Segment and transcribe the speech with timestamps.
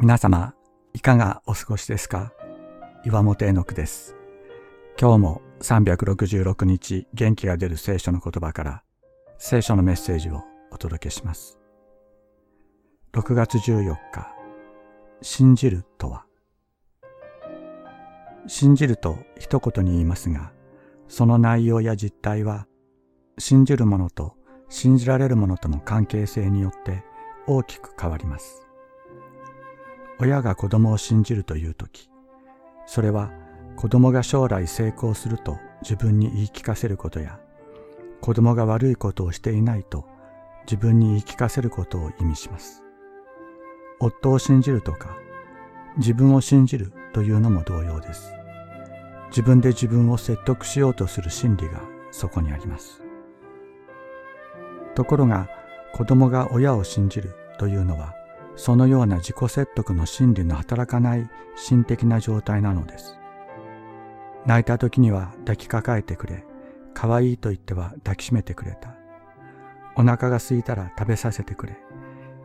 [0.00, 0.54] 皆様、
[0.94, 2.32] いかがお過ごしですか？
[3.04, 4.14] 岩本絵の句です。
[4.96, 8.84] 今日も366日元気が出る聖書の言葉から
[9.38, 11.58] 聖書のメッセージをお届けします。
[13.12, 14.32] 6月14日、
[15.20, 16.26] 信じるとは？
[18.46, 20.52] 信じると一言に言いますが、
[21.08, 22.68] その内容や実態は
[23.36, 24.36] 信じるものと
[24.68, 27.02] 信じられるものとの関係性によって
[27.48, 28.67] 大きく変わります。
[30.20, 32.10] 親が子供を信じるという時
[32.86, 33.30] それは
[33.76, 37.38] 子供が将来成功すると自分に言い聞かせることや
[38.20, 40.04] 子供が悪いことをしていないと
[40.66, 42.82] 自分に言い聞かせることを意味します。
[44.00, 45.16] 夫を信じるとか
[45.96, 48.32] 自分を信じるというのも同様です。
[49.30, 53.02] 自分で自分を説得しようとする心理がそこにあります。
[54.94, 55.48] ところが
[55.94, 58.14] 子供が親を信じるというのは
[58.58, 63.16] そのような自己説得の心理の働かない心的な状態なのです。
[64.46, 66.44] 泣いた時には抱きかかえてくれ、
[66.92, 68.96] 可愛いと言っては抱きしめてくれた。
[69.94, 71.78] お腹が空いたら食べさせてくれ、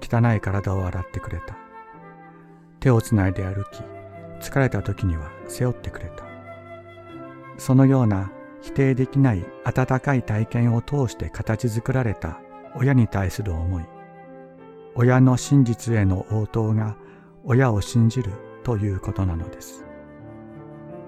[0.00, 1.58] 汚い体を洗ってくれた。
[2.80, 3.82] 手をつないで歩き、
[4.40, 6.24] 疲れた時には背負ってくれた。
[7.58, 12.40] そのような否定できない温かい体験を通して形作られた
[12.74, 13.84] 親に対する思い、
[14.94, 16.96] 親の真実への応答が
[17.44, 18.32] 親を信じる
[18.64, 19.84] ということなのです。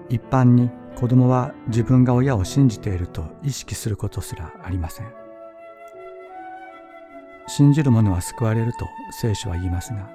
[0.09, 5.13] 一般に子供は自分が親を信じていると意識することすらありません。
[7.47, 10.09] 信じる者は救われると聖書は言いますが、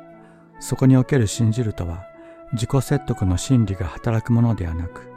[0.59, 2.07] そこにおける信じるとは
[2.53, 5.11] 自己説得の心理が働くものではなく、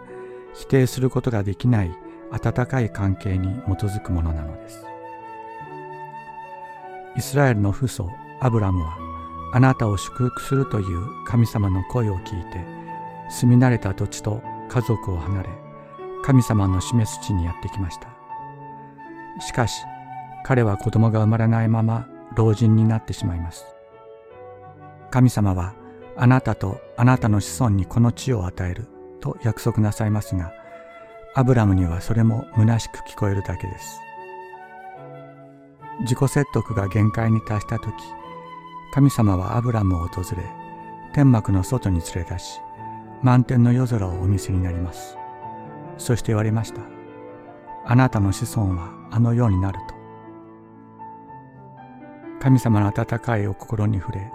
[0.53, 1.91] 否定することができない
[2.31, 4.85] 温かい関係に基づくものなのです。
[7.15, 8.09] イスラエルの父祖
[8.41, 8.97] アブラムは
[9.53, 12.65] あなたを祝福するという神様の声を聞いて
[13.29, 15.49] 住み慣れた土地と家族を離れ
[16.23, 18.09] 神様の示す地にやってきました。
[19.39, 19.83] しかし
[20.43, 23.65] 彼は子供が生まれないまま老人になってしまいます。
[25.11, 25.73] 神様は
[26.15, 28.87] あなたとあなたの子孫にこの地を与える
[29.21, 30.53] と約束なさいますが
[31.35, 33.99] アブラムにはそれも虚しく聞こえるだけです。
[36.01, 37.93] 自己説得が限界に達した時
[38.93, 40.43] 神様はアブラムを訪れ
[41.13, 42.59] 天幕の外に連れ出し
[43.21, 45.17] 満天の夜空をお見せになります。
[45.97, 46.81] そして言われました。
[47.85, 49.95] あなたの子孫はあのようになると。
[52.39, 54.31] 神様の温かいお心に触れ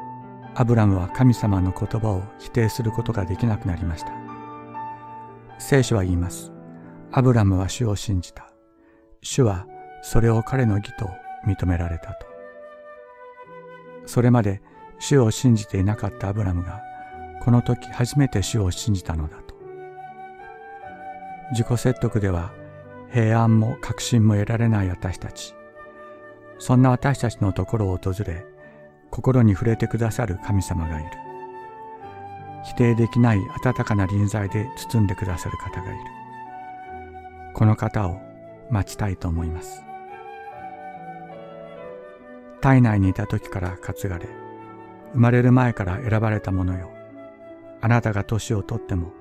[0.54, 4.12] アブラムは神様の言葉を否定することができなくなりました。
[5.59, 6.53] 聖書は言います。
[7.10, 8.53] アブラムは主を信じた。
[9.22, 9.66] 主は
[10.03, 11.09] それを彼の義と
[11.47, 12.34] 認められたと。
[14.06, 14.60] それまで
[14.98, 16.82] 主を信じていなかったアブラムが
[17.42, 19.54] この時初めて主を信じたのだと。
[21.50, 22.53] 自己説得では
[23.12, 25.54] 平安も確信も得られない私たち。
[26.59, 28.47] そんな私たちのところを訪れ
[29.10, 31.10] 心に触れてくださる神様がいる。
[32.65, 35.98] 否定できない温かな臨在で包んでくださる方がいる。
[37.53, 38.21] この方を
[38.71, 39.82] 待ちたいと思います。
[42.64, 44.26] 体内にいた時から担がれ
[45.12, 46.91] 生まれる前から選ばれたものよ。
[47.82, 49.12] あなたが年をとっても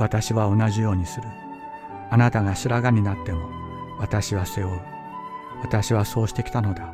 [0.00, 1.28] 私は同じようにする。
[2.10, 3.48] あなたが白髪になっても
[4.00, 4.80] 私は背負う。
[5.62, 6.92] 私はそうしてきたのだ。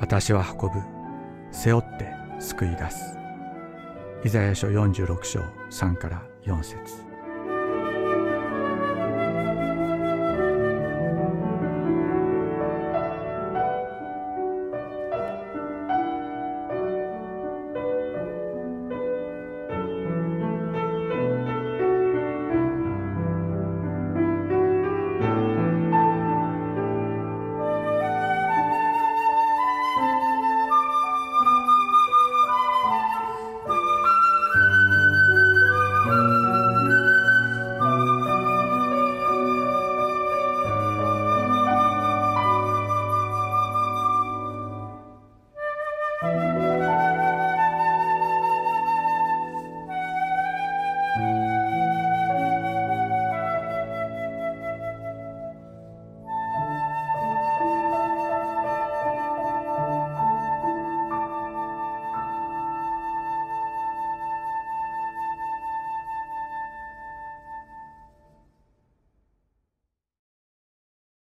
[0.00, 0.82] 私は運ぶ。
[1.50, 3.16] 背負って救い出す。
[4.24, 5.40] イザヤ書46章
[5.70, 7.11] 3から4節。